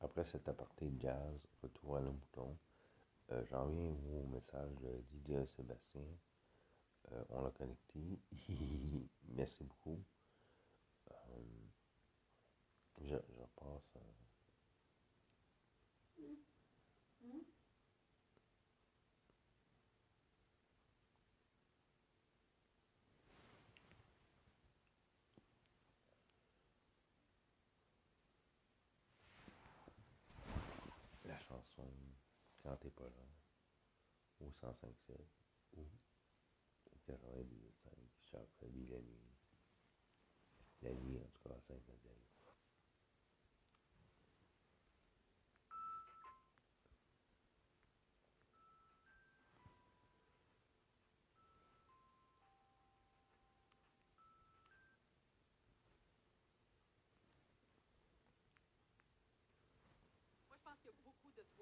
[0.00, 2.56] Après cet aparté jazz, retour à le mouton.
[3.32, 6.02] Euh, J'en viens au message de Didier Sébastien.
[7.12, 8.00] Euh, on l'a connecté.
[9.28, 10.02] Merci beaucoup.
[11.10, 11.14] Euh,
[13.00, 14.27] je, je repasse.
[31.48, 31.90] chanson
[32.62, 33.26] quand t'es pas là,
[34.40, 35.14] au 105.7
[35.76, 37.90] ou au 98.5,
[38.30, 39.34] Charles Prévis la nuit.
[40.82, 42.27] La nuit, en tout cas, à 5 à 10.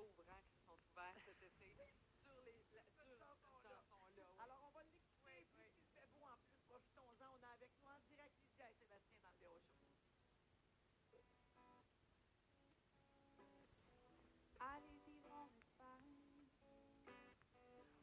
[0.00, 1.76] Toits ouvrants qui se sont ouverts cet été
[2.24, 3.84] sur, les, la- sur cette chanson-là.
[4.16, 4.24] oui.
[4.38, 5.72] Alors, on va l'écouter, Oui, oui.
[5.74, 6.58] puisqu'il fait beau en plus.
[6.68, 7.36] Profitons-en.
[7.36, 9.62] On est avec nous en direct ici à Sébastien dans le Léo.
[14.60, 16.48] Aller vivre en Espagne,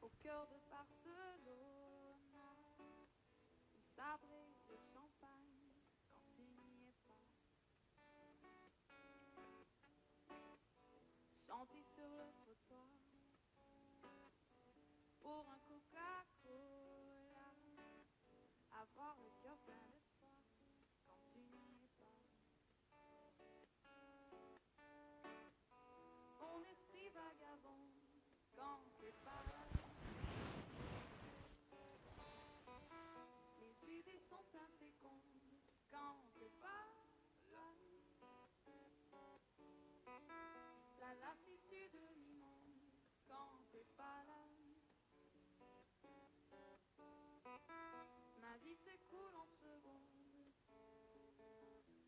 [0.02, 4.57] au cœur de Barcelona, où
[18.82, 19.97] avoir le cœur plein d'espoir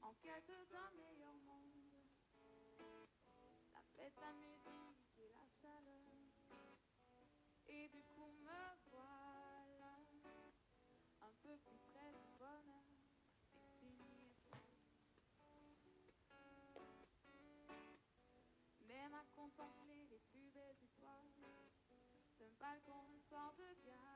[0.10, 2.10] en quête d'un meilleur monde.
[3.74, 6.02] La fête, la musique et la chaleur.
[7.68, 9.94] Et du coup me voilà
[11.22, 12.90] un peu plus près du bonheur.
[18.88, 21.34] Même à contempler les plus belles étoiles
[22.40, 24.09] d'un balcon un soir de gala,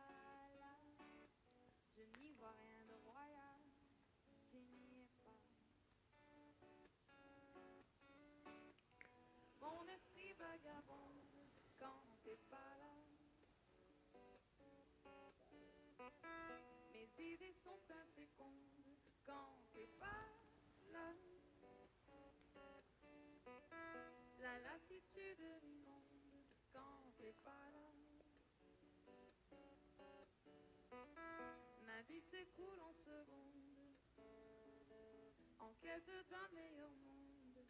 [19.25, 20.27] quand t'es pas
[20.91, 21.13] là.
[24.39, 27.91] La lassitude m'inonde quand t'es pas là.
[31.85, 33.63] Ma vie s'écoule en secondes
[35.59, 37.65] en quête d'un meilleur monde.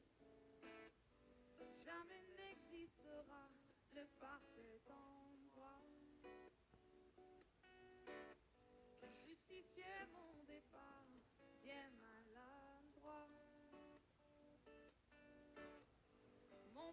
[1.86, 3.50] Jamais n'existera
[3.94, 5.33] le parfait endroit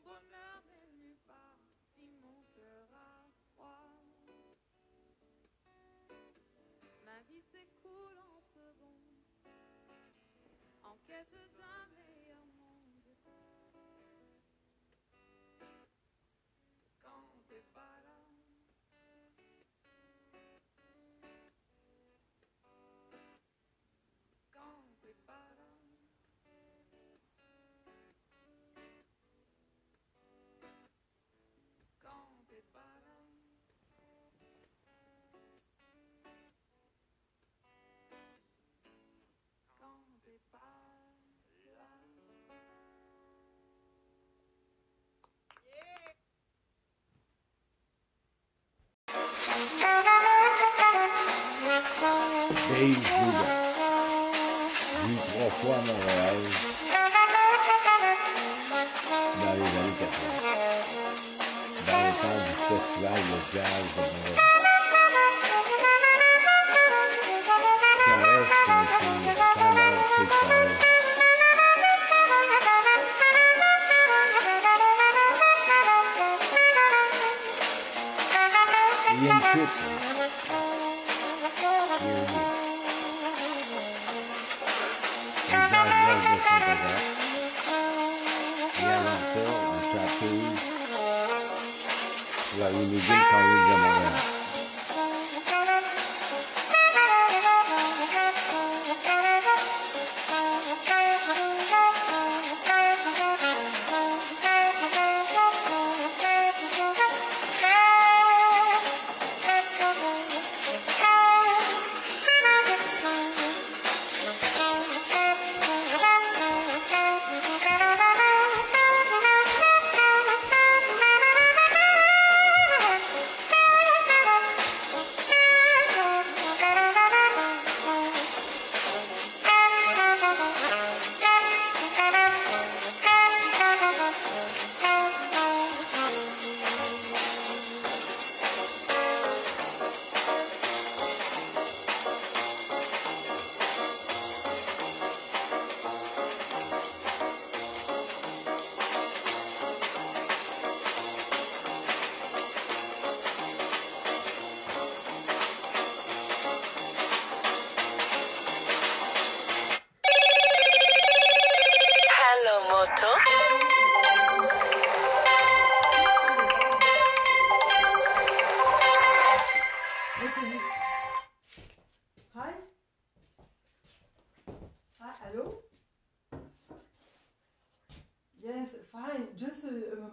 [0.04, 1.58] Bonheur n'est nulle part
[1.94, 3.90] si mon cœur a froid.
[7.04, 9.10] Ma vie s'écoule en secondes
[10.82, 11.79] en quête d'un
[52.80, 53.44] Ei, Júlia.
[55.06, 56.40] Microfone real.
[59.36, 60.08] Montreal, Isalita.
[61.84, 64.10] Da vontade especial do jazz da de
[68.00, 70.70] Esclarece como se canal ficar.
[79.12, 80.09] E em
[86.72, 86.76] Il
[88.82, 88.98] y a
[89.32, 90.62] ça, un trapeze,
[92.60, 94.39] la de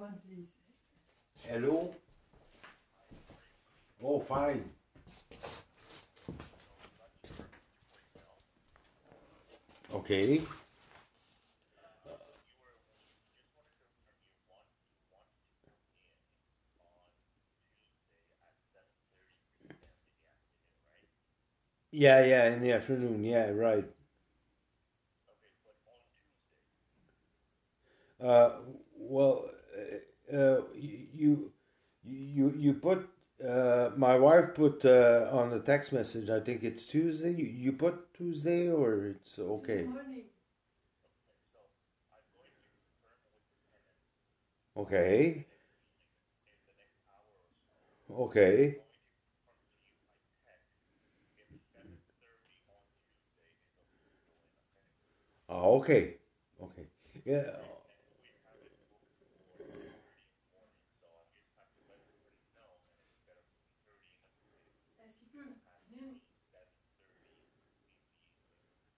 [0.07, 0.48] moment, please.
[1.48, 1.94] Hello?
[4.04, 4.63] Oh, fine.
[9.94, 10.42] Okay.
[21.92, 23.24] Yeah, yeah, in the afternoon.
[23.25, 23.86] Yeah, right.
[28.19, 28.51] Uh,
[28.98, 31.51] well, uh, uh, you,
[32.03, 33.07] you, you put.
[33.47, 36.27] Uh, my wife put uh, on the text message.
[36.29, 37.31] I think it's Tuesday.
[37.31, 39.85] You, you put Tuesday, or it's okay.
[44.77, 45.45] Okay.
[48.09, 48.81] Okay.
[55.50, 56.18] Oh, okay.
[56.62, 56.88] Okay.
[57.25, 57.51] Yeah.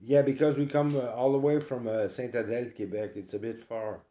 [0.09, 3.11] Yeah, because we come uh, all the way from uh, Saint Adèle, Quebec.
[3.15, 4.01] It's a bit far.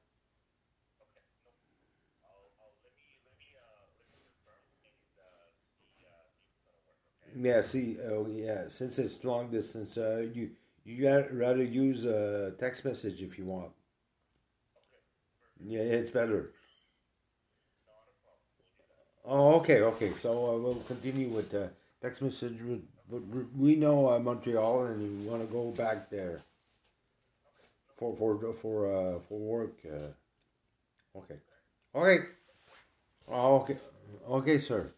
[7.37, 10.51] Yeah, see, oh yeah, since it's long distance, uh, you
[10.85, 13.73] you rather use a text message if you want.
[15.65, 16.53] Yeah, it's better.
[19.25, 20.13] Oh, okay, okay.
[20.23, 21.71] So uh, we'll continue with the
[22.03, 22.61] text message.
[22.63, 23.23] with- But
[23.57, 26.43] we know uh, Montreal, and you want to go back there
[27.97, 29.77] for for for uh, for work.
[29.87, 31.41] Uh, okay,
[31.95, 32.25] okay.
[33.31, 33.79] Oh, okay,
[34.29, 34.93] okay, sir.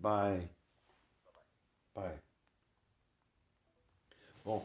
[0.00, 0.48] Bye.
[1.94, 2.18] Bye.
[4.44, 4.62] Bon,